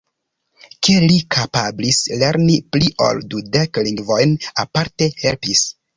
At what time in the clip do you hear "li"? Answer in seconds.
1.11-1.17